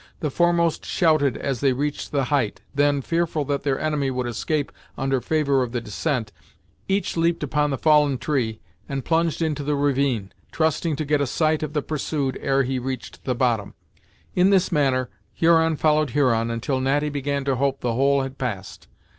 [0.19, 4.71] The foremost shouted as they reached the height; then, fearful that their enemy would escape
[4.97, 6.31] under favor of the descent,
[6.87, 11.27] each leaped upon the fallen tree and plunged into the ravine, trusting to get a
[11.27, 13.75] sight of the pursued ere he reached the bottom.
[14.33, 18.87] In this manner, Huron followed Huron until Natty began to hope the whole had passed.